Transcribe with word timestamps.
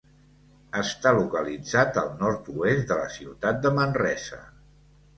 Està 0.79 1.11
localitzat 1.17 2.01
al 2.05 2.11
nord-oest 2.23 2.91
de 2.95 3.01
la 3.05 3.15
ciutat 3.21 3.65
de 3.67 3.77
Manresa. 3.81 4.47